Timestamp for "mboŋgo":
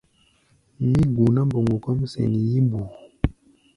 1.47-1.75